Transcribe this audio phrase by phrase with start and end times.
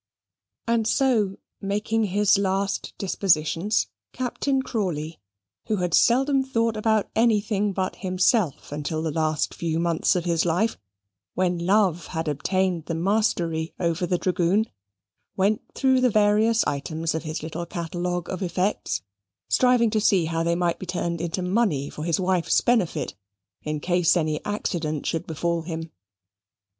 [0.65, 5.19] And so, making his last dispositions, Captain Crawley,
[5.67, 10.43] who had seldom thought about anything but himself, until the last few months of his
[10.43, 10.75] life,
[11.35, 14.65] when Love had obtained the mastery over the dragoon,
[15.37, 19.03] went through the various items of his little catalogue of effects,
[19.49, 23.13] striving to see how they might be turned into money for his wife's benefit,
[23.61, 25.91] in case any accident should befall him.